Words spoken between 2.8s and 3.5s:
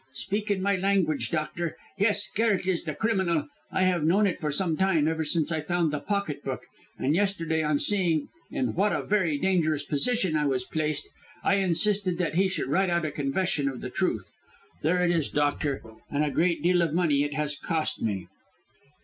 the criminal.